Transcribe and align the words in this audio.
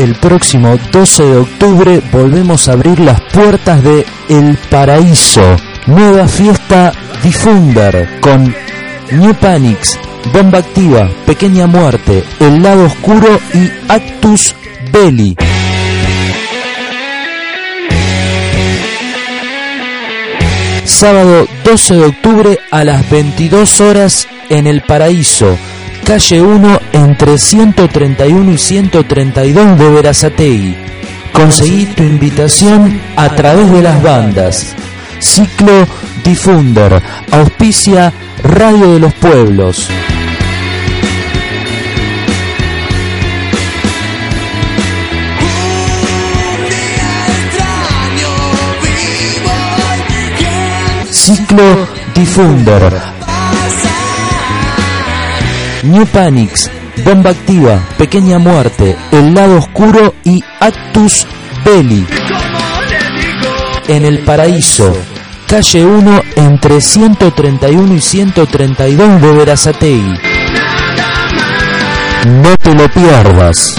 el 0.00 0.14
próximo 0.14 0.78
12 0.92 1.24
de 1.24 1.36
octubre 1.36 2.02
volvemos 2.10 2.68
a 2.68 2.72
abrir 2.72 2.98
las 3.00 3.20
puertas 3.20 3.82
de 3.82 4.06
El 4.30 4.56
Paraíso. 4.70 5.42
Nueva 5.86 6.26
fiesta 6.26 6.90
Diffunder 7.22 8.18
con 8.20 8.54
New 9.10 9.34
Panics, 9.34 9.98
Bomba 10.32 10.60
Activa, 10.60 11.10
Pequeña 11.26 11.66
Muerte, 11.66 12.24
El 12.38 12.62
Lado 12.62 12.86
Oscuro 12.86 13.28
y 13.52 13.70
Actus 13.92 14.54
Belli. 14.90 15.36
Sábado 20.84 21.46
12 21.62 21.94
de 21.94 22.04
octubre 22.04 22.58
a 22.70 22.84
las 22.84 23.08
22 23.10 23.80
horas 23.82 24.28
en 24.48 24.66
El 24.66 24.80
Paraíso, 24.80 25.58
calle 26.04 26.42
1 26.42 26.80
entre 26.92 27.38
131 27.38 28.52
y 28.52 28.58
132 28.58 29.78
de 29.78 29.90
Verazategui. 29.90 30.76
Conseguí 31.32 31.86
tu 31.86 32.02
invitación 32.02 33.00
a 33.16 33.28
través 33.30 33.70
de 33.70 33.82
las 33.82 34.02
bandas. 34.02 34.74
Ciclo 35.18 35.86
Diffunder, 36.24 37.00
auspicia 37.30 38.12
Radio 38.42 38.92
de 38.92 39.00
los 39.00 39.14
Pueblos. 39.14 39.88
Ciclo 51.10 51.88
Diffunder. 52.14 53.19
New 55.82 56.04
Panics, 56.06 56.70
Bomba 57.04 57.30
Activa, 57.30 57.80
Pequeña 57.96 58.38
Muerte, 58.38 58.96
El 59.12 59.34
Lado 59.34 59.58
Oscuro 59.58 60.14
y 60.24 60.42
Actus 60.60 61.26
Belli. 61.64 62.06
En 63.88 64.04
el 64.04 64.18
Paraíso, 64.20 64.94
calle 65.46 65.84
1 65.84 66.22
entre 66.36 66.80
131 66.80 67.94
y 67.94 68.00
132 68.00 69.22
de 69.22 69.32
Verazategui. 69.32 70.14
No 72.26 72.56
te 72.56 72.74
lo 72.74 72.88
pierdas. 72.90 73.74